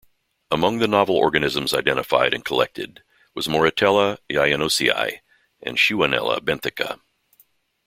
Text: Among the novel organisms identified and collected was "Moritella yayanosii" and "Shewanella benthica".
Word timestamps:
Among 0.49 0.79
the 0.79 0.87
novel 0.87 1.15
organisms 1.15 1.75
identified 1.75 2.33
and 2.33 2.43
collected 2.43 3.03
was 3.35 3.47
"Moritella 3.47 4.17
yayanosii" 4.31 5.19
and 5.61 5.77
"Shewanella 5.77 6.39
benthica". 6.39 6.99